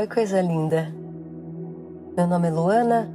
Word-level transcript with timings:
Oi, 0.00 0.06
coisa 0.06 0.40
linda. 0.40 0.90
Meu 2.16 2.26
nome 2.26 2.48
é 2.48 2.50
Luana, 2.50 3.14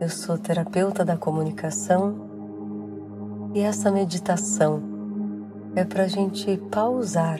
eu 0.00 0.08
sou 0.08 0.36
terapeuta 0.36 1.04
da 1.04 1.16
comunicação 1.16 3.52
e 3.54 3.60
essa 3.60 3.88
meditação 3.88 4.82
é 5.76 5.84
para 5.84 6.02
a 6.02 6.08
gente 6.08 6.56
pausar 6.72 7.38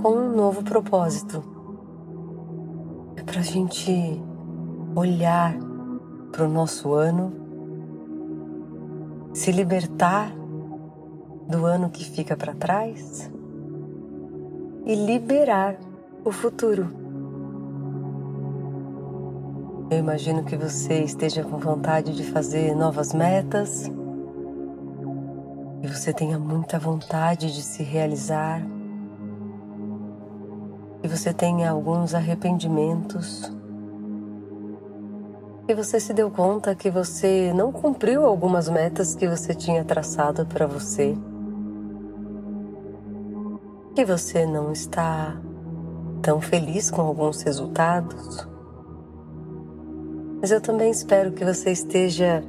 com 0.00 0.08
um 0.08 0.34
novo 0.34 0.62
propósito. 0.62 1.44
É 3.14 3.22
para 3.22 3.40
a 3.40 3.44
gente 3.44 3.92
olhar 4.96 5.54
para 6.32 6.46
o 6.46 6.48
nosso 6.48 6.94
ano 6.94 7.30
se 9.34 9.52
libertar 9.52 10.32
do 11.46 11.66
ano 11.66 11.90
que 11.90 12.06
fica 12.06 12.34
para 12.34 12.54
trás 12.54 13.30
e 14.86 14.94
liberar 14.94 15.76
o 16.24 16.32
futuro. 16.32 17.07
Eu 19.90 19.98
imagino 19.98 20.44
que 20.44 20.54
você 20.54 21.02
esteja 21.02 21.42
com 21.42 21.56
vontade 21.56 22.14
de 22.14 22.22
fazer 22.24 22.74
novas 22.76 23.14
metas 23.14 23.90
e 25.82 25.88
você 25.88 26.12
tenha 26.12 26.38
muita 26.38 26.78
vontade 26.78 27.54
de 27.54 27.62
se 27.62 27.82
realizar 27.82 28.60
e 31.02 31.08
você 31.08 31.32
tenha 31.32 31.70
alguns 31.70 32.14
arrependimentos 32.14 33.50
e 35.66 35.74
você 35.74 35.98
se 35.98 36.12
deu 36.12 36.30
conta 36.30 36.74
que 36.74 36.90
você 36.90 37.50
não 37.54 37.72
cumpriu 37.72 38.26
algumas 38.26 38.68
metas 38.68 39.14
que 39.14 39.26
você 39.26 39.54
tinha 39.54 39.84
traçado 39.84 40.44
para 40.44 40.66
você. 40.66 41.14
Que 43.94 44.02
você 44.02 44.46
não 44.46 44.72
está 44.72 45.36
tão 46.22 46.40
feliz 46.40 46.90
com 46.90 47.02
alguns 47.02 47.42
resultados. 47.42 48.48
Mas 50.40 50.50
eu 50.50 50.60
também 50.60 50.90
espero 50.90 51.32
que 51.32 51.44
você 51.44 51.72
esteja 51.72 52.42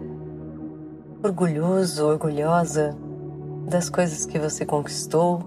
orgulhoso, 1.24 2.06
orgulhosa 2.06 2.96
das 3.70 3.90
coisas 3.90 4.26
que 4.26 4.40
você 4.40 4.66
conquistou, 4.66 5.44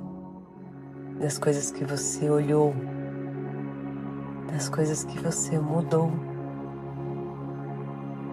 das 1.21 1.39
coisas 1.39 1.71
que 1.71 1.85
você 1.85 2.29
olhou, 2.29 2.75
das 4.53 4.69
coisas 4.69 5.05
que 5.05 5.19
você 5.19 5.59
mudou 5.59 6.11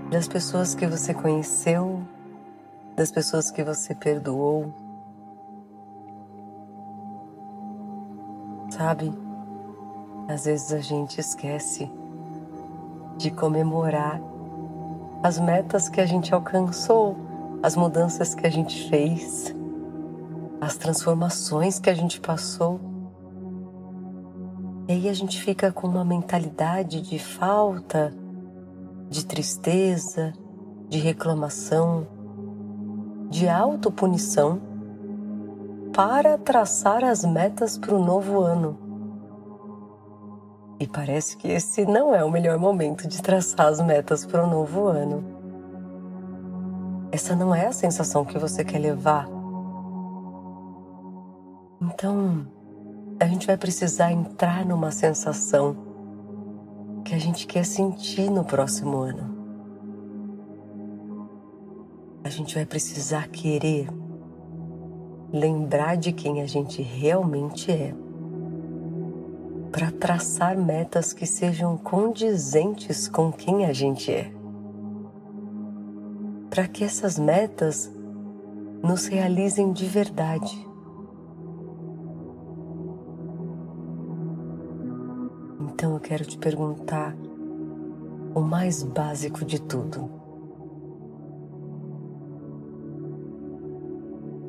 das 0.10 0.28
pessoas 0.28 0.74
que 0.74 0.88
você 0.88 1.14
conheceu, 1.14 2.02
das 2.96 3.12
pessoas 3.12 3.52
que 3.52 3.64
você 3.64 3.94
perdoou. 3.94 4.74
Sabe, 8.72 9.14
às 10.28 10.46
vezes 10.46 10.74
a 10.74 10.80
gente 10.80 11.20
esquece 11.20 11.92
de 13.20 13.30
comemorar 13.30 14.22
as 15.22 15.38
metas 15.38 15.90
que 15.90 16.00
a 16.00 16.06
gente 16.06 16.34
alcançou, 16.34 17.18
as 17.62 17.76
mudanças 17.76 18.34
que 18.34 18.48
a 18.48 18.50
gente 18.50 18.90
fez, 18.90 19.54
as 20.62 20.78
transformações 20.78 21.80
que 21.80 21.90
a 21.90 21.94
gente 21.94 22.22
passou. 22.22 22.80
E 24.88 24.94
aí 24.94 25.10
a 25.10 25.14
gente 25.14 25.42
fica 25.42 25.70
com 25.70 25.86
uma 25.86 26.06
mentalidade 26.06 27.02
de 27.02 27.20
falta, 27.20 28.14
de 29.10 29.26
tristeza, 29.26 30.32
de 30.88 30.98
reclamação, 30.98 32.08
de 33.30 33.50
autopunição 33.50 34.62
para 35.94 36.38
traçar 36.38 37.04
as 37.04 37.26
metas 37.26 37.78
para 37.78 37.94
o 37.94 38.04
novo 38.04 38.40
ano. 38.40 38.89
E 40.80 40.88
parece 40.88 41.36
que 41.36 41.50
esse 41.50 41.86
não 41.86 42.16
é 42.16 42.24
o 42.24 42.32
melhor 42.32 42.58
momento 42.58 43.08
de 43.08 43.22
traçar 43.22 43.68
as 43.68 43.82
metas 43.82 44.26
para 44.26 44.44
o 44.44 44.50
novo 44.50 44.88
ano. 44.88 45.24
Essa 47.12 47.36
não 47.36 47.54
é 47.54 47.66
a 47.68 47.72
sensação 47.72 48.24
que 48.24 48.38
você 48.38 48.64
quer 48.64 48.80
levar. 48.80 49.28
Então, 51.82 52.48
a 53.20 53.26
gente 53.26 53.46
vai 53.46 53.58
precisar 53.58 54.12
entrar 54.12 54.66
numa 54.66 54.92
sensação 54.92 55.76
que 57.04 57.14
a 57.14 57.18
gente 57.18 57.46
quer 57.46 57.66
sentir 57.66 58.30
no 58.30 58.46
próximo 58.46 58.98
ano. 59.00 59.38
A 62.24 62.30
gente 62.30 62.56
vai 62.56 62.66
precisar 62.66 63.28
querer 63.28 63.90
lembrar 65.34 65.98
de 65.98 66.12
quem 66.12 66.42
a 66.42 66.48
gente 66.48 66.82
realmente 66.82 67.72
é, 67.72 67.94
para 69.80 69.92
traçar 69.92 70.58
metas 70.58 71.14
que 71.14 71.26
sejam 71.26 71.78
condizentes 71.78 73.08
com 73.08 73.32
quem 73.32 73.66
a 73.66 73.72
gente 73.72 74.12
é. 74.12 74.30
Para 76.50 76.68
que 76.68 76.84
essas 76.84 77.18
metas 77.18 77.90
nos 78.84 79.06
realizem 79.06 79.72
de 79.72 79.86
verdade. 79.86 80.68
Então 85.62 85.94
eu 85.94 86.00
quero 86.02 86.26
te 86.26 86.38
perguntar 86.38 87.16
o 88.36 88.42
mais 88.42 88.84
básico 88.84 89.46
de 89.46 89.62
tudo. 89.62 90.12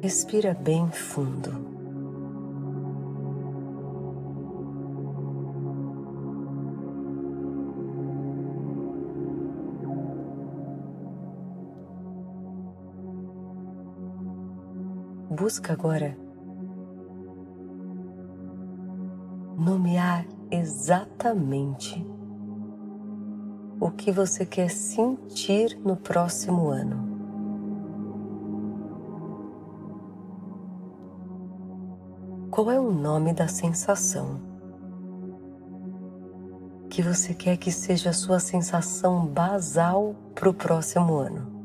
Respira 0.02 0.54
bem 0.54 0.90
fundo. 0.90 1.79
Busca 15.30 15.74
agora 15.74 16.18
nomear 19.56 20.26
exatamente 20.50 22.04
o 23.78 23.92
que 23.92 24.10
você 24.10 24.44
quer 24.44 24.68
sentir 24.68 25.78
no 25.84 25.94
próximo 25.94 26.70
ano. 26.70 27.08
Qual 32.50 32.68
é 32.68 32.80
o 32.80 32.90
nome 32.90 33.32
da 33.32 33.46
sensação 33.46 34.40
que 36.88 37.02
você 37.02 37.34
quer 37.34 37.56
que 37.56 37.70
seja 37.70 38.10
a 38.10 38.12
sua 38.12 38.40
sensação 38.40 39.24
basal 39.26 40.12
para 40.34 40.50
o 40.50 40.54
próximo 40.54 41.14
ano? 41.18 41.59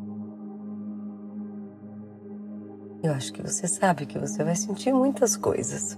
Eu 3.06 3.14
acho 3.14 3.32
que 3.32 3.42
você 3.44 3.68
sabe 3.68 4.08
que 4.08 4.18
você 4.18 4.44
vai 4.44 4.56
sentir 4.56 4.92
muitas 4.92 5.38
coisas. 5.38 5.96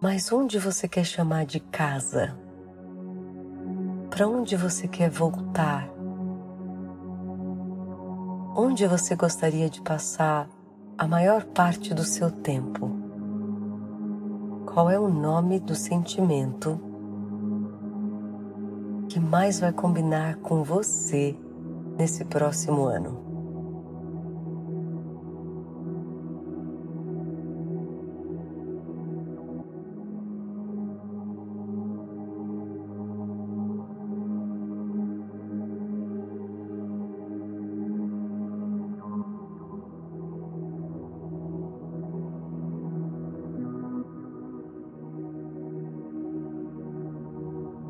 Mas 0.00 0.32
onde 0.32 0.58
você 0.58 0.88
quer 0.88 1.04
chamar 1.04 1.46
de 1.46 1.60
casa? 1.60 2.36
Para 4.10 4.26
onde 4.26 4.56
você 4.56 4.88
quer 4.88 5.10
voltar? 5.10 5.88
Onde 8.56 8.84
você 8.88 9.14
gostaria 9.14 9.70
de 9.70 9.80
passar 9.80 10.48
a 10.98 11.06
maior 11.06 11.44
parte 11.44 11.94
do 11.94 12.02
seu 12.02 12.28
tempo? 12.28 12.90
Qual 14.66 14.90
é 14.90 14.98
o 14.98 15.06
nome 15.06 15.60
do 15.60 15.76
sentimento 15.76 16.80
que 19.08 19.20
mais 19.20 19.60
vai 19.60 19.72
combinar 19.72 20.38
com 20.38 20.64
você 20.64 21.38
nesse 21.96 22.24
próximo 22.24 22.86
ano? 22.86 23.27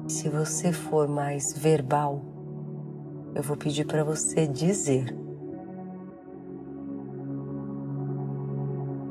Se 0.08 0.30
você 0.30 0.72
for 0.72 1.06
mais 1.06 1.52
verbal, 1.52 2.22
eu 3.34 3.42
vou 3.42 3.58
pedir 3.58 3.84
para 3.86 4.02
você 4.02 4.46
dizer: 4.46 5.14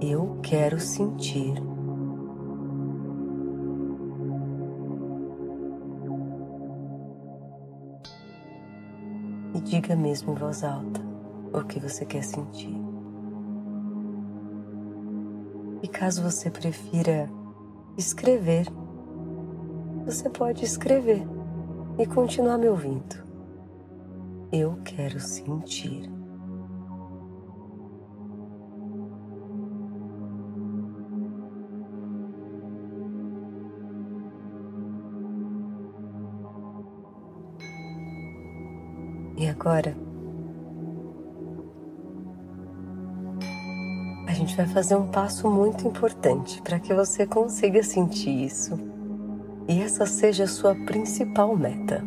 Eu 0.02 0.40
quero 0.42 0.80
sentir. 0.80 1.54
E 9.54 9.62
diga 9.62 9.96
mesmo 9.96 10.32
em 10.32 10.36
voz 10.36 10.64
alta 10.64 11.00
o 11.54 11.64
que 11.64 11.80
você 11.80 12.06
quer 12.06 12.24
sentir. 12.24 12.76
E 15.84 15.88
caso 15.88 16.24
você 16.24 16.50
prefira 16.50 17.30
escrever, 17.96 18.66
você 20.08 20.30
pode 20.30 20.64
escrever 20.64 21.28
e 22.00 22.06
continuar 22.06 22.58
me 22.58 22.70
ouvindo. 22.70 23.28
Eu 24.54 24.78
quero 24.86 25.20
sentir. 25.20 26.10
E 39.36 39.46
agora, 39.50 39.94
a 44.26 44.32
gente 44.32 44.56
vai 44.56 44.66
fazer 44.68 44.96
um 44.96 45.12
passo 45.12 45.50
muito 45.50 45.86
importante 45.86 46.62
para 46.62 46.80
que 46.80 46.94
você 46.94 47.28
consiga 47.28 47.84
sentir 47.84 48.46
isso 48.46 48.97
e 49.68 49.82
essa 49.82 50.06
seja 50.06 50.46
a 50.46 50.48
sua 50.48 50.74
principal 50.74 51.56
meta. 51.56 52.04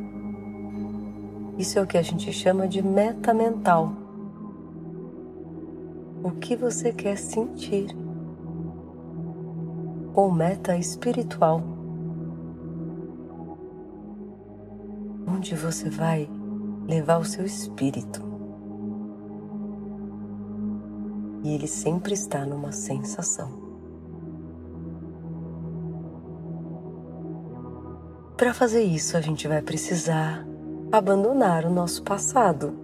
Isso 1.58 1.78
é 1.78 1.82
o 1.82 1.86
que 1.86 1.98
a 1.98 2.02
gente 2.02 2.32
chama 2.32 2.66
de 2.66 2.80
meta 2.80 3.34
mental. 3.34 3.92
O 6.24 6.30
que 6.30 6.56
você 6.56 6.90
quer 6.90 7.18
sentir? 7.18 7.94
Ou 10.14 10.32
meta 10.32 10.76
espiritual. 10.76 11.62
Onde 15.28 15.54
você 15.54 15.90
vai 15.90 16.28
levar 16.88 17.18
o 17.18 17.24
seu 17.24 17.44
espírito. 17.44 18.22
E 21.42 21.54
ele 21.54 21.66
sempre 21.66 22.14
está 22.14 22.44
numa 22.44 22.72
sensação. 22.72 23.69
Para 28.40 28.54
fazer 28.54 28.82
isso, 28.82 29.18
a 29.18 29.20
gente 29.20 29.46
vai 29.46 29.60
precisar 29.60 30.46
abandonar 30.90 31.66
o 31.66 31.70
nosso 31.70 32.02
passado. 32.02 32.74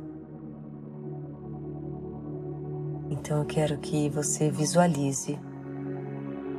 Então 3.09 3.39
eu 3.39 3.47
quero 3.47 3.79
que 3.79 4.11
você 4.11 4.51
visualize 4.51 5.39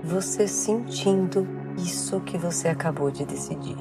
você 0.04 0.48
sentindo 0.48 1.48
isso 1.78 2.20
que 2.22 2.40
você 2.40 2.70
acabou 2.70 3.12
de 3.12 3.24
decidir. 3.24 3.78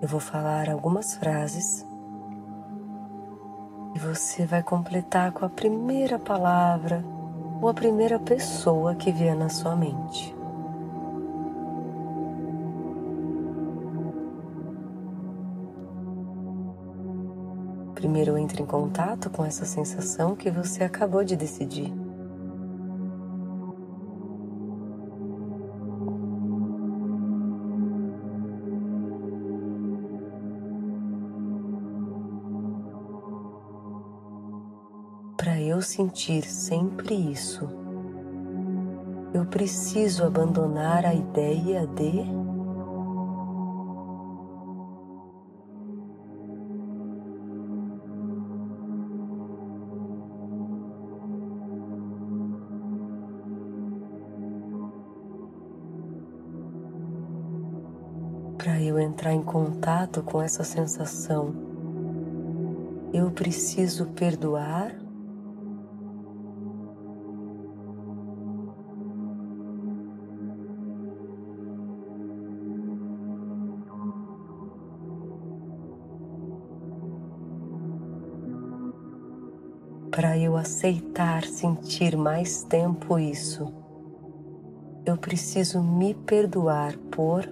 Eu 0.00 0.08
vou 0.08 0.20
falar 0.20 0.70
algumas 0.70 1.14
frases 1.16 1.86
você 4.16 4.46
vai 4.46 4.62
completar 4.62 5.30
com 5.30 5.44
a 5.44 5.48
primeira 5.48 6.18
palavra 6.18 7.04
ou 7.60 7.68
a 7.68 7.74
primeira 7.74 8.18
pessoa 8.18 8.94
que 8.94 9.12
vier 9.12 9.36
na 9.36 9.50
sua 9.50 9.76
mente. 9.76 10.34
Primeiro 17.94 18.38
entre 18.38 18.62
em 18.62 18.66
contato 18.66 19.28
com 19.28 19.44
essa 19.44 19.66
sensação 19.66 20.34
que 20.34 20.50
você 20.50 20.82
acabou 20.82 21.22
de 21.22 21.36
decidir. 21.36 22.05
Sentir 35.86 36.42
sempre 36.42 37.14
isso, 37.14 37.68
eu 39.32 39.46
preciso 39.46 40.24
abandonar 40.24 41.06
a 41.06 41.14
ideia 41.14 41.86
de 41.86 42.24
para 58.58 58.82
eu 58.82 58.98
entrar 58.98 59.32
em 59.32 59.42
contato 59.42 60.22
com 60.22 60.42
essa 60.42 60.64
sensação, 60.64 61.54
eu 63.12 63.30
preciso 63.30 64.06
perdoar 64.06 65.05
aceitar 80.66 81.44
sentir 81.44 82.16
mais 82.16 82.64
tempo 82.64 83.20
isso, 83.20 83.72
eu 85.06 85.16
preciso 85.16 85.80
me 85.80 86.12
perdoar 86.12 86.98
por 87.12 87.46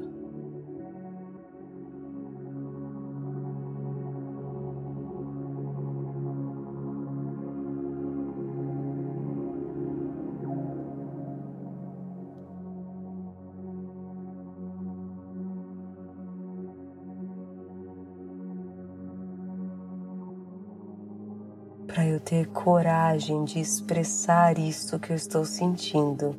para 21.94 22.04
eu 22.04 22.18
ter 22.18 22.48
coragem 22.48 23.44
de 23.44 23.60
expressar 23.60 24.58
isso 24.58 24.98
que 24.98 25.12
eu 25.12 25.16
estou 25.16 25.44
sentindo. 25.44 26.34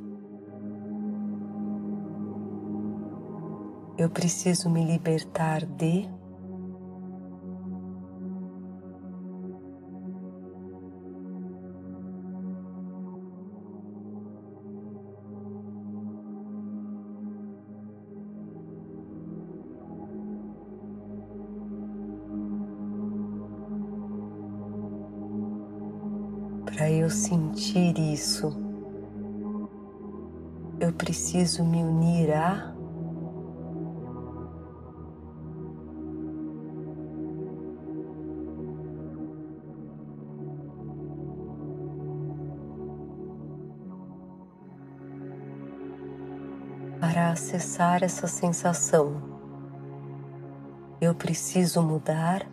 Eu 3.97 4.09
preciso 4.09 4.69
me 4.69 4.83
libertar 4.83 5.65
de 5.65 6.09
Para 26.65 26.91
eu 26.91 27.09
sentir 27.09 27.97
isso, 27.97 28.51
eu 30.79 30.91
preciso 30.91 31.63
me 31.63 31.83
unir 31.83 32.33
a 32.33 32.75
para 46.99 47.31
acessar 47.31 48.03
essa 48.03 48.27
sensação. 48.27 49.21
Eu 50.99 51.13
preciso 51.15 51.81
mudar 51.81 52.45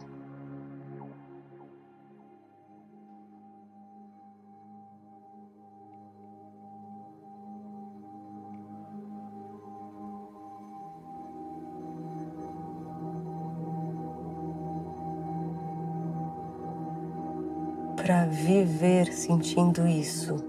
para 18.03 18.25
viver 18.25 19.13
sentindo 19.13 19.87
isso, 19.87 20.45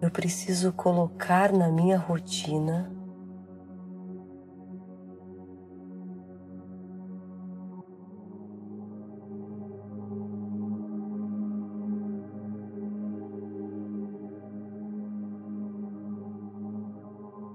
eu 0.00 0.08
preciso 0.08 0.72
colocar 0.72 1.52
na 1.52 1.68
minha 1.68 1.98
rotina 1.98 2.92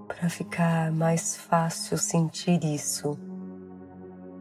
Para 0.08 0.30
ficar 0.30 0.92
mais 0.92 1.38
fácil 1.38 1.98
sentir 1.98 2.63
isso, 2.63 3.18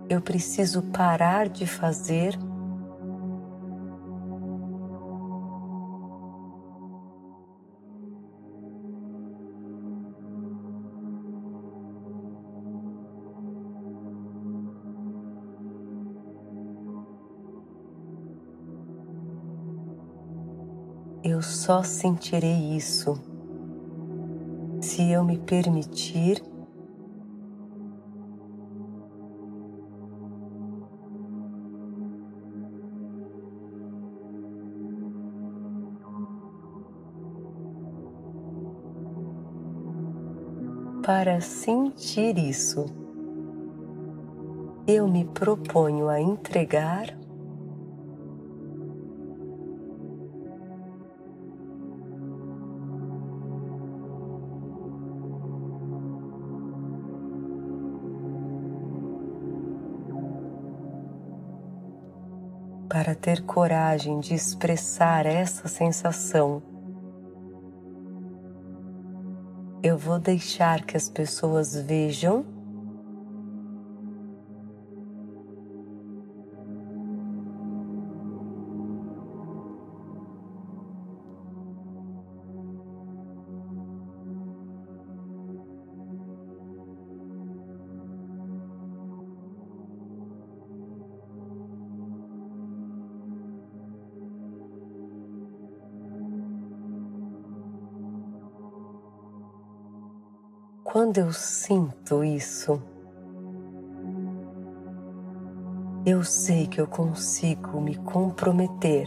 eu 0.08 0.20
preciso 0.20 0.82
parar 0.82 1.48
de 1.48 1.66
fazer 1.66 2.38
Eu 21.26 21.40
só 21.40 21.82
sentirei 21.82 22.76
isso 22.76 23.14
se 24.82 25.10
eu 25.10 25.24
me 25.24 25.38
permitir 25.38 26.42
para 41.02 41.40
sentir 41.40 42.36
isso. 42.36 42.84
Eu 44.86 45.08
me 45.08 45.24
proponho 45.24 46.10
a 46.10 46.20
entregar 46.20 47.23
para 62.94 63.12
ter 63.12 63.42
coragem 63.42 64.20
de 64.20 64.34
expressar 64.34 65.26
essa 65.26 65.66
sensação. 65.66 66.62
Eu 69.82 69.98
vou 69.98 70.20
deixar 70.20 70.84
que 70.84 70.96
as 70.96 71.08
pessoas 71.08 71.74
vejam 71.74 72.46
Quando 100.84 101.16
eu 101.16 101.32
sinto 101.32 102.22
isso, 102.22 102.80
eu 106.04 106.22
sei 106.22 106.66
que 106.66 106.78
eu 106.78 106.86
consigo 106.86 107.80
me 107.80 107.96
comprometer 107.96 109.06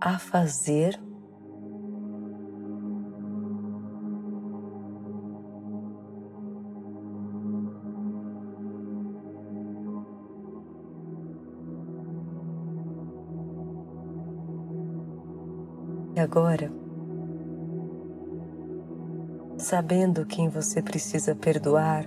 a 0.00 0.18
fazer 0.18 0.98
agora 16.18 16.77
sabendo 19.68 20.24
quem 20.24 20.48
você 20.48 20.80
precisa 20.80 21.34
perdoar, 21.34 22.06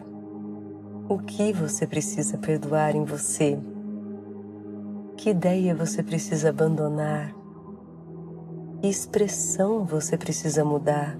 o 1.07 1.19
que 1.19 1.53
você 1.53 1.85
precisa 1.85 2.35
perdoar 2.35 2.95
em 2.95 3.05
você, 3.05 3.55
que 5.15 5.29
ideia 5.29 5.75
você 5.75 6.01
precisa 6.01 6.49
abandonar, 6.49 7.31
que 8.81 8.87
expressão 8.87 9.85
você 9.85 10.17
precisa 10.17 10.65
mudar, 10.65 11.15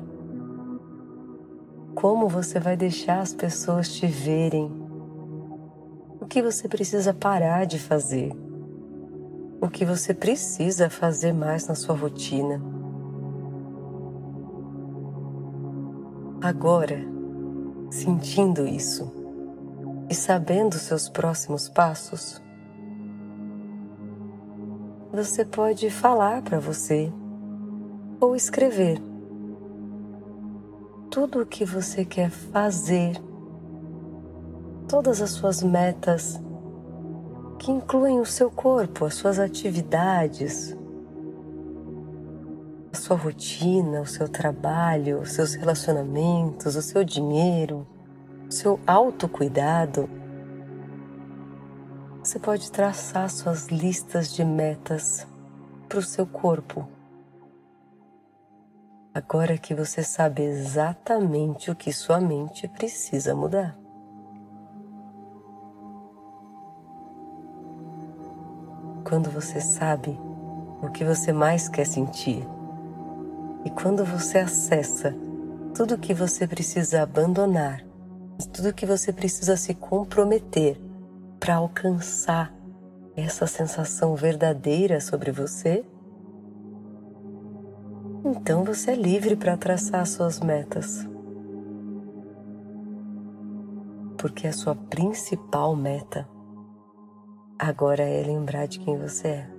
como 1.94 2.28
você 2.28 2.60
vai 2.60 2.76
deixar 2.76 3.20
as 3.20 3.36
pessoas 3.36 3.94
te 3.94 4.08
verem, 4.08 4.72
o 6.20 6.26
que 6.26 6.42
você 6.42 6.68
precisa 6.68 7.14
parar 7.14 7.66
de 7.66 7.78
fazer, 7.78 8.36
o 9.62 9.70
que 9.70 9.86
você 9.86 10.12
precisa 10.12 10.90
fazer 10.90 11.34
mais 11.34 11.68
na 11.68 11.76
sua 11.76 11.96
rotina. 11.96 12.81
Agora, 16.42 16.98
sentindo 17.92 18.68
isso 18.68 19.12
e 20.10 20.16
sabendo 20.16 20.74
seus 20.74 21.08
próximos 21.08 21.70
passos, 21.70 22.42
você 25.14 25.46
pode 25.46 25.92
falar 25.92 26.42
para 26.42 26.60
você 26.60 27.14
ou 28.20 28.36
escrever 28.36 29.00
tudo 31.12 31.42
o 31.42 31.46
que 31.46 31.64
você 31.64 32.04
quer 32.04 32.32
fazer, 32.32 33.22
todas 34.88 35.22
as 35.22 35.30
suas 35.30 35.62
metas 35.62 36.42
que 37.60 37.72
incluem 37.72 38.20
o 38.20 38.26
seu 38.26 38.50
corpo, 38.50 39.06
as 39.06 39.14
suas 39.14 39.38
atividades, 39.38 40.76
a 42.92 42.98
sua 42.98 43.16
rotina, 43.16 44.02
o 44.02 44.06
seu 44.06 44.28
trabalho, 44.28 45.22
os 45.22 45.32
seus 45.32 45.54
relacionamentos, 45.54 46.76
o 46.76 46.82
seu 46.82 47.04
dinheiro, 47.04 47.88
o 48.48 48.52
seu 48.52 48.80
autocuidado. 48.86 50.10
Você 52.20 52.38
pode 52.38 52.70
traçar 52.72 53.30
suas 53.30 53.68
listas 53.68 54.34
de 54.34 54.44
metas 54.44 55.26
para 55.88 56.00
o 56.00 56.04
seu 56.04 56.28
corpo. 56.28 56.88
Agora 59.14 59.58
que 59.58 59.74
você 59.74 60.04
sabe 60.04 60.44
exatamente 60.44 61.72
o 61.72 61.76
que 61.76 61.92
sua 61.92 62.20
mente 62.20 62.68
precisa 62.68 63.34
mudar. 63.34 63.78
Quando 69.04 69.30
você 69.30 69.60
sabe 69.60 70.18
o 70.82 70.90
que 70.90 71.04
você 71.04 71.34
mais 71.34 71.68
quer 71.68 71.86
sentir, 71.86 72.48
e 73.64 73.70
quando 73.70 74.04
você 74.04 74.40
acessa 74.40 75.16
tudo 75.76 75.98
que 75.98 76.14
você 76.14 76.48
precisa 76.48 77.02
abandonar, 77.02 77.84
tudo 78.54 78.74
que 78.74 78.86
você 78.86 79.14
precisa 79.14 79.56
se 79.56 79.74
comprometer 79.74 80.80
para 81.40 81.56
alcançar 81.56 82.54
essa 83.16 83.46
sensação 83.48 84.16
verdadeira 84.16 85.00
sobre 85.00 85.32
você, 85.32 85.86
então 88.24 88.64
você 88.64 88.92
é 88.92 88.96
livre 88.96 89.36
para 89.36 89.58
traçar 89.58 90.06
suas 90.06 90.40
metas. 90.40 91.08
Porque 94.18 94.48
a 94.48 94.54
sua 94.54 94.76
principal 94.76 95.76
meta 95.76 96.28
agora 97.58 98.04
é 98.04 98.24
lembrar 98.24 98.68
de 98.68 98.80
quem 98.80 98.98
você 98.98 99.28
é. 99.28 99.51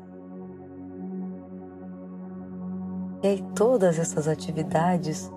E 3.22 3.28
aí 3.28 3.44
todas 3.54 4.00
essas 4.00 4.26
atividades 4.26 5.30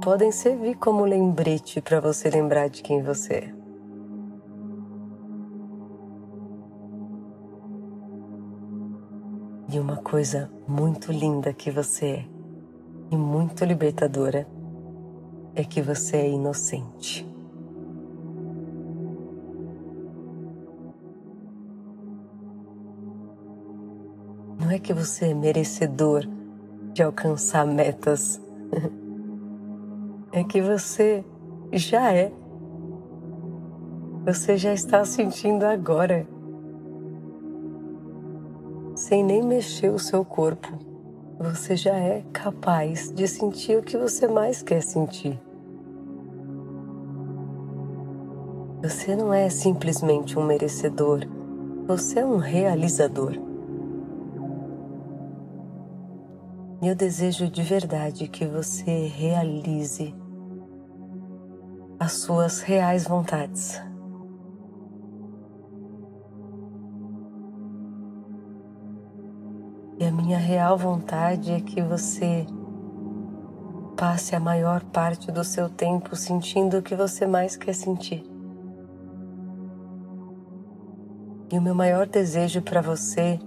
podem 0.00 0.30
servir 0.30 0.76
como 0.76 1.04
lembrete 1.04 1.80
para 1.80 1.98
você 1.98 2.30
lembrar 2.30 2.68
de 2.68 2.80
quem 2.80 3.02
você 3.02 3.34
é. 3.34 3.54
E 9.70 9.80
uma 9.80 9.96
coisa 9.96 10.48
muito 10.66 11.10
linda 11.10 11.52
que 11.52 11.72
você 11.72 12.06
é 12.06 12.24
e 13.10 13.16
muito 13.16 13.64
libertadora 13.64 14.46
é 15.54 15.64
que 15.64 15.82
você 15.82 16.18
é 16.18 16.30
inocente. 16.30 17.28
Não 24.60 24.70
é 24.70 24.78
que 24.78 24.94
você 24.94 25.26
é 25.26 25.34
merecedor 25.34 26.37
de 26.98 27.02
alcançar 27.04 27.64
metas. 27.64 28.40
É 30.30 30.44
que 30.44 30.60
você 30.60 31.24
já 31.72 32.12
é. 32.12 32.30
Você 34.26 34.58
já 34.58 34.74
está 34.74 35.04
sentindo 35.04 35.64
agora. 35.64 36.26
Sem 38.94 39.24
nem 39.24 39.42
mexer 39.42 39.90
o 39.90 39.98
seu 39.98 40.24
corpo, 40.24 40.68
você 41.38 41.76
já 41.76 41.94
é 41.94 42.24
capaz 42.32 43.12
de 43.12 43.26
sentir 43.26 43.78
o 43.78 43.82
que 43.82 43.96
você 43.96 44.26
mais 44.26 44.60
quer 44.60 44.82
sentir. 44.82 45.40
Você 48.82 49.14
não 49.14 49.32
é 49.32 49.48
simplesmente 49.48 50.38
um 50.38 50.44
merecedor, 50.44 51.20
você 51.86 52.18
é 52.18 52.26
um 52.26 52.36
realizador. 52.38 53.47
Eu 56.86 56.94
desejo 56.94 57.50
de 57.50 57.62
verdade 57.62 58.28
que 58.28 58.46
você 58.46 59.06
realize 59.08 60.14
as 61.98 62.12
suas 62.12 62.60
reais 62.60 63.04
vontades. 63.04 63.82
E 69.98 70.04
a 70.04 70.12
minha 70.12 70.38
real 70.38 70.78
vontade 70.78 71.50
é 71.50 71.60
que 71.60 71.82
você 71.82 72.46
passe 73.96 74.36
a 74.36 74.40
maior 74.40 74.84
parte 74.84 75.32
do 75.32 75.42
seu 75.42 75.68
tempo 75.68 76.14
sentindo 76.14 76.78
o 76.78 76.82
que 76.82 76.94
você 76.94 77.26
mais 77.26 77.56
quer 77.56 77.74
sentir. 77.74 78.24
E 81.50 81.58
o 81.58 81.60
meu 81.62 81.74
maior 81.74 82.06
desejo 82.06 82.62
para 82.62 82.80
você 82.80 83.40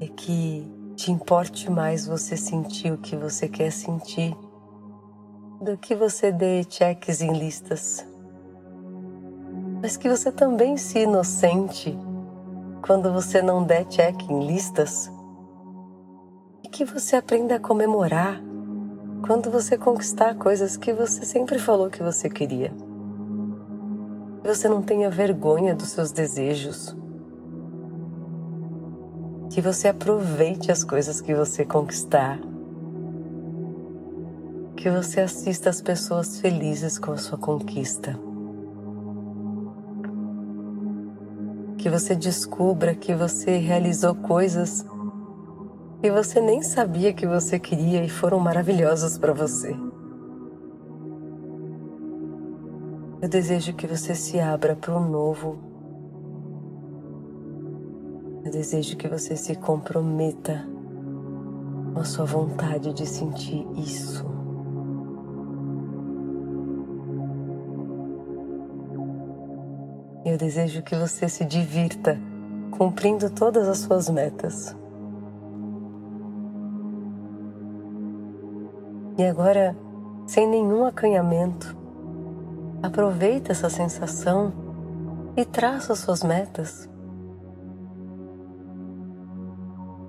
é 0.00 0.06
que 0.06 0.77
te 1.08 1.12
importe 1.12 1.70
mais 1.70 2.06
você 2.06 2.36
sentir 2.36 2.92
o 2.92 2.98
que 2.98 3.16
você 3.16 3.48
quer 3.48 3.72
sentir 3.72 4.36
do 5.58 5.74
que 5.78 5.94
você 5.94 6.30
dê 6.30 6.62
cheques 6.68 7.22
em 7.22 7.32
listas. 7.32 8.04
Mas 9.80 9.96
que 9.96 10.06
você 10.06 10.30
também 10.30 10.76
se 10.76 10.98
inocente 10.98 11.98
quando 12.82 13.10
você 13.10 13.40
não 13.40 13.64
der 13.64 13.86
check 13.86 14.20
em 14.28 14.46
listas 14.46 15.10
e 16.62 16.68
que 16.68 16.84
você 16.84 17.16
aprenda 17.16 17.54
a 17.54 17.60
comemorar 17.60 18.38
quando 19.26 19.50
você 19.50 19.78
conquistar 19.78 20.34
coisas 20.34 20.76
que 20.76 20.92
você 20.92 21.24
sempre 21.24 21.58
falou 21.58 21.88
que 21.88 22.02
você 22.02 22.28
queria. 22.28 22.70
Que 24.42 24.48
você 24.54 24.68
não 24.68 24.82
tenha 24.82 25.08
vergonha 25.08 25.74
dos 25.74 25.88
seus 25.88 26.12
desejos. 26.12 26.94
Que 29.50 29.60
você 29.60 29.88
aproveite 29.88 30.70
as 30.70 30.84
coisas 30.84 31.20
que 31.20 31.34
você 31.34 31.64
conquistar. 31.64 32.38
Que 34.76 34.90
você 34.90 35.20
assista 35.20 35.70
as 35.70 35.80
pessoas 35.80 36.40
felizes 36.40 36.98
com 36.98 37.12
a 37.12 37.16
sua 37.16 37.38
conquista. 37.38 38.18
Que 41.76 41.88
você 41.88 42.14
descubra 42.14 42.94
que 42.94 43.14
você 43.14 43.56
realizou 43.56 44.14
coisas 44.14 44.84
e 46.02 46.10
você 46.10 46.40
nem 46.40 46.62
sabia 46.62 47.12
que 47.12 47.26
você 47.26 47.58
queria 47.58 48.04
e 48.04 48.08
foram 48.08 48.38
maravilhosas 48.38 49.18
para 49.18 49.32
você. 49.32 49.74
Eu 53.20 53.28
desejo 53.28 53.74
que 53.74 53.84
você 53.84 54.14
se 54.14 54.38
abra 54.38 54.76
para 54.76 54.96
o 54.96 55.00
novo. 55.00 55.67
Eu 58.48 58.52
desejo 58.52 58.96
que 58.96 59.06
você 59.06 59.36
se 59.36 59.54
comprometa 59.54 60.66
com 61.92 62.00
a 62.00 62.04
sua 62.04 62.24
vontade 62.24 62.94
de 62.94 63.06
sentir 63.06 63.66
isso. 63.76 64.24
Eu 70.24 70.38
desejo 70.38 70.82
que 70.82 70.96
você 70.96 71.28
se 71.28 71.44
divirta 71.44 72.18
cumprindo 72.70 73.28
todas 73.28 73.68
as 73.68 73.80
suas 73.80 74.08
metas. 74.08 74.74
E 79.18 79.24
agora, 79.24 79.76
sem 80.26 80.48
nenhum 80.48 80.86
acanhamento, 80.86 81.76
aproveita 82.82 83.52
essa 83.52 83.68
sensação 83.68 84.54
e 85.36 85.44
traça 85.44 85.94
suas 85.94 86.22
metas. 86.22 86.88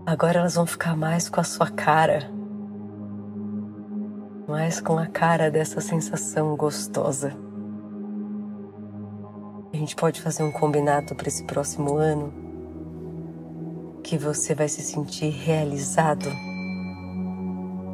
Agora 0.10 0.40
elas 0.40 0.56
vão 0.56 0.66
ficar 0.66 0.98
mais 0.98 1.30
com 1.30 1.40
a 1.40 1.44
sua 1.44 1.70
cara, 1.70 2.32
mais 4.48 4.82
com 4.82 4.98
a 4.98 5.06
cara 5.06 5.52
dessa 5.52 5.80
sensação 5.82 6.56
gostosa. 6.56 7.32
A 9.72 9.78
gente 9.78 9.96
pode 9.96 10.20
fazer 10.20 10.42
um 10.42 10.52
combinado 10.52 11.14
para 11.14 11.28
esse 11.28 11.44
próximo 11.44 11.96
ano 11.96 12.34
que 14.02 14.18
você 14.18 14.56
vai 14.56 14.68
se 14.68 14.82
sentir 14.82 15.30
realizado 15.30 16.28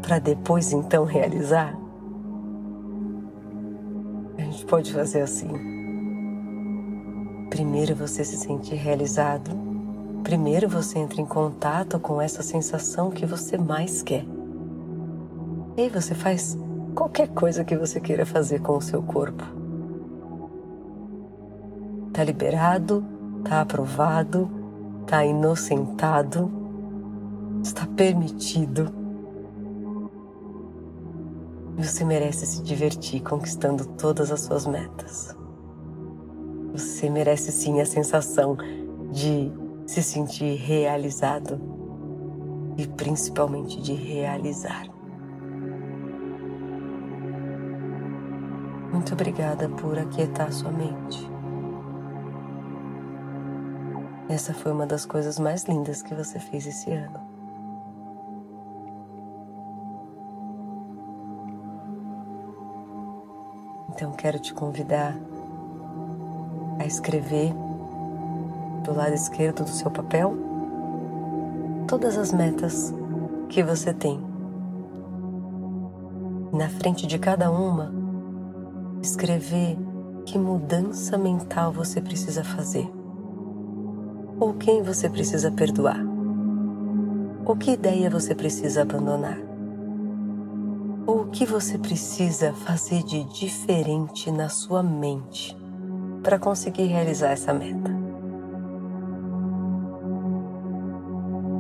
para 0.02 0.18
depois 0.18 0.72
então 0.72 1.04
realizar? 1.04 1.78
A 4.38 4.42
gente 4.42 4.66
pode 4.66 4.94
fazer 4.94 5.20
assim. 5.20 5.50
Primeiro 7.50 7.94
você 7.94 8.24
se 8.24 8.38
sente 8.38 8.74
realizado, 8.74 9.75
primeiro 10.26 10.68
você 10.68 10.98
entra 10.98 11.22
em 11.22 11.26
contato 11.26 12.00
com 12.00 12.20
essa 12.20 12.42
sensação 12.42 13.12
que 13.12 13.28
você 13.28 13.60
mais 13.60 14.02
quer. 14.02 14.26
E 15.78 15.82
aí 15.82 15.90
você 15.90 16.16
faz 16.16 16.58
qualquer 16.96 17.28
coisa 17.28 17.64
que 17.64 17.78
você 17.78 18.00
queira 18.00 18.26
fazer 18.26 18.60
com 18.60 18.76
o 18.76 18.82
seu 18.82 19.04
corpo. 19.04 19.44
Tá 22.12 22.24
liberado, 22.24 23.06
tá 23.44 23.62
aprovado, 23.62 24.50
tá 25.06 25.24
inocentado, 25.24 26.52
está 27.62 27.86
permitido 27.86 28.92
você 31.78 32.06
merece 32.06 32.46
se 32.46 32.64
divertir 32.64 33.22
conquistando 33.22 33.86
todas 33.86 34.32
as 34.32 34.42
suas 34.42 34.66
metas. 34.66 35.36
Você 36.72 37.10
merece 37.10 37.52
sim 37.52 37.82
a 37.82 37.86
sensação 37.86 38.58
de 39.12 39.52
se 39.86 40.02
sentir 40.02 40.56
realizado 40.56 41.60
e 42.78 42.88
principalmente 42.88 43.82
de 43.82 43.94
realizar. 43.94 44.88
Muito 48.92 49.14
obrigada 49.14 49.70
por 49.70 50.00
aquietar 50.00 50.52
sua 50.52 50.72
mente. 50.72 51.30
Essa 54.28 54.54
foi 54.54 54.72
uma 54.72 54.88
das 54.88 55.06
coisas 55.06 55.38
mais 55.38 55.66
lindas 55.66 56.02
que 56.02 56.16
você 56.16 56.40
fez 56.40 56.66
esse 56.66 56.92
ano. 56.92 57.20
Então 63.90 64.12
quero 64.14 64.40
te 64.40 64.54
convidar 64.54 65.16
a 66.80 66.86
escrever 66.86 67.54
do 68.86 68.94
lado 68.94 69.14
esquerdo 69.14 69.64
do 69.64 69.70
seu 69.70 69.90
papel 69.92 70.36
todas 71.88 72.18
as 72.18 72.32
metas 72.32 72.94
que 73.50 73.64
você 73.64 73.94
tem. 73.94 74.20
Na 76.52 76.70
frente 76.70 77.06
de 77.06 77.20
cada 77.20 77.52
uma, 77.52 77.94
escrever 79.02 79.78
que 80.26 80.38
mudança 80.38 81.18
mental 81.18 81.72
você 81.72 82.02
precisa 82.02 82.44
fazer, 82.44 82.90
ou 84.40 84.54
quem 84.54 84.82
você 84.82 85.10
precisa 85.10 85.52
perdoar, 85.52 86.00
ou 87.46 87.56
que 87.56 87.72
ideia 87.72 88.10
você 88.10 88.34
precisa 88.34 88.82
abandonar 88.82 89.38
ou 91.06 91.22
o 91.22 91.28
que 91.28 91.46
você 91.46 91.78
precisa 91.78 92.52
fazer 92.54 93.04
de 93.04 93.24
diferente 93.26 94.32
na 94.32 94.50
sua 94.50 94.82
mente 94.82 95.56
para 96.24 96.40
conseguir 96.40 96.88
realizar 96.88 97.30
essa 97.30 97.54
meta. 97.54 98.05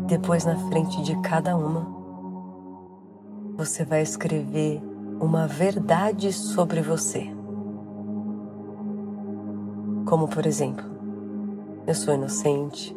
Depois, 0.08 0.46
na 0.46 0.56
frente 0.70 1.02
de 1.04 1.20
cada 1.22 1.56
uma, 1.56 1.88
você 3.58 3.84
vai 3.84 4.02
escrever 4.02 4.82
uma 5.20 5.48
verdade 5.48 6.32
sobre 6.32 6.82
você. 6.82 7.30
Como, 10.06 10.28
por 10.28 10.46
exemplo, 10.46 10.86
eu 11.88 11.96
sou 11.96 12.14
inocente, 12.14 12.96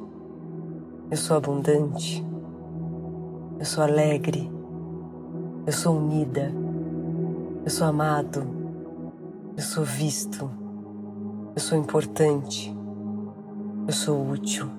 eu 1.11 1.17
sou 1.17 1.37
abundante, 1.37 2.27
eu 3.59 3.65
sou 3.65 3.83
alegre, 3.83 4.51
eu 5.69 5.73
sou 5.73 5.99
unida. 5.99 6.51
Eu 7.63 7.71
sou 7.71 7.87
amado. 7.87 8.43
Eu 9.55 9.63
sou 9.63 9.85
visto. 9.85 10.51
Eu 11.55 11.61
sou 11.61 11.77
importante. 11.77 12.75
Eu 13.87 13.93
sou 13.93 14.31
útil. 14.31 14.78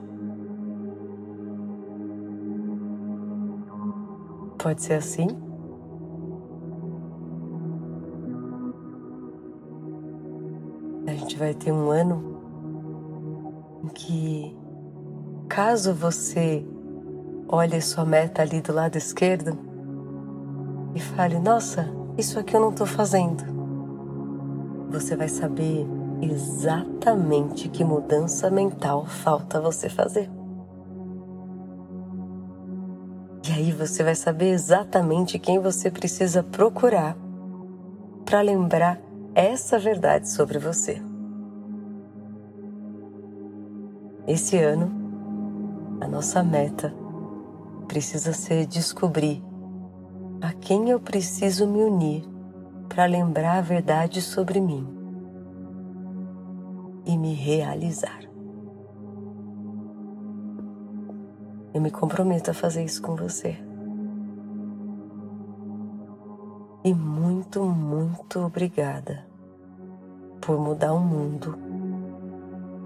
Pode 4.61 4.81
ser 4.81 4.95
assim? 4.95 5.27
A 11.07 11.13
gente 11.13 11.37
vai 11.37 11.53
ter 11.53 11.71
um 11.71 11.89
ano 11.89 12.37
em 13.83 13.87
que, 13.87 14.57
caso 15.47 15.93
você 15.93 16.65
olhe 17.47 17.81
sua 17.81 18.03
meta 18.03 18.41
ali 18.41 18.59
do 18.59 18.73
lado 18.73 18.97
esquerdo, 18.97 19.57
e 20.93 20.99
fale: 20.99 21.39
Nossa, 21.39 21.87
isso 22.17 22.37
aqui 22.37 22.55
eu 22.55 22.59
não 22.59 22.71
estou 22.71 22.85
fazendo. 22.85 23.43
você 24.89 25.15
vai 25.15 25.29
saber 25.29 25.87
exatamente 26.21 27.69
que 27.69 27.83
mudança 27.83 28.49
mental 28.49 29.05
falta 29.05 29.61
você 29.61 29.87
fazer. 29.87 30.38
Aí 33.59 33.71
você 33.73 34.03
vai 34.03 34.15
saber 34.15 34.51
exatamente 34.51 35.37
quem 35.37 35.59
você 35.59 35.91
precisa 35.91 36.41
procurar 36.41 37.17
para 38.25 38.41
lembrar 38.41 38.99
essa 39.35 39.77
verdade 39.77 40.29
sobre 40.29 40.57
você. 40.57 41.01
Esse 44.25 44.57
ano, 44.57 44.89
a 45.99 46.07
nossa 46.07 46.41
meta 46.41 46.93
precisa 47.87 48.31
ser 48.31 48.65
descobrir 48.65 49.43
a 50.41 50.53
quem 50.53 50.89
eu 50.89 50.99
preciso 50.99 51.67
me 51.67 51.81
unir 51.81 52.23
para 52.87 53.05
lembrar 53.05 53.57
a 53.57 53.61
verdade 53.61 54.21
sobre 54.21 54.61
mim 54.61 54.87
e 57.05 57.17
me 57.17 57.33
realizar. 57.33 58.28
Eu 61.73 61.81
me 61.81 61.91
comprometo 61.91 62.51
a 62.51 62.53
fazer 62.53 62.83
isso 62.83 63.01
com 63.01 63.15
você. 63.15 63.57
E 66.83 66.93
muito, 66.93 67.63
muito 67.63 68.39
obrigada 68.39 69.27
por 70.41 70.59
mudar 70.59 70.93
o 70.93 70.99
mundo 70.99 71.55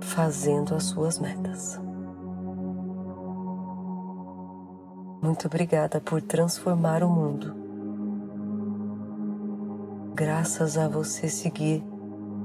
fazendo 0.02 0.76
as 0.76 0.84
suas 0.84 1.20
metas. 1.20 1.80
Muito 5.22 5.48
obrigada 5.48 6.02
por 6.02 6.22
transformar 6.22 7.04
o 7.04 7.10
mundo. 7.10 7.56
Graças 10.14 10.78
a 10.78 10.88
você 10.90 11.30
seguir 11.30 11.82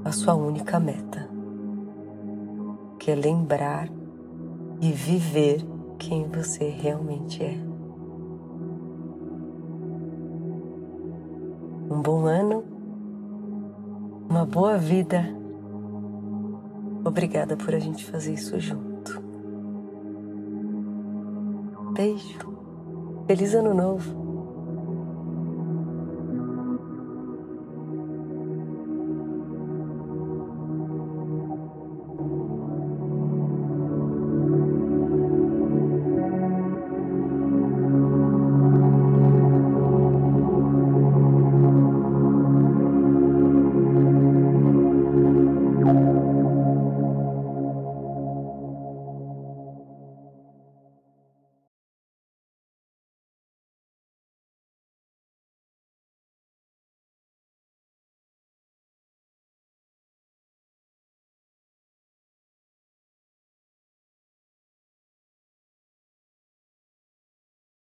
a 0.05 0.13
sua 0.13 0.33
única 0.33 0.79
meta, 0.79 1.29
que 2.97 3.11
é 3.11 3.15
lembrar 3.15 3.89
e 4.79 4.91
viver 4.91 5.65
quem 5.99 6.27
você 6.29 6.69
realmente 6.69 7.43
é. 7.43 7.57
Um 11.91 12.01
bom 12.01 12.25
ano, 12.25 12.63
uma 14.29 14.45
boa 14.45 14.77
vida. 14.77 15.23
Obrigada 17.03 17.57
por 17.57 17.75
a 17.75 17.79
gente 17.79 18.05
fazer 18.05 18.33
isso 18.33 18.59
junto. 18.59 19.21
Beijo. 21.93 22.39
Feliz 23.27 23.53
Ano 23.53 23.73
Novo! 23.73 24.18